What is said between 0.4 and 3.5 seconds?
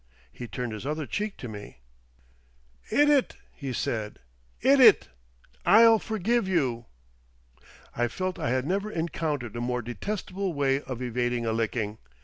turned his other cheek to me. "'It it,"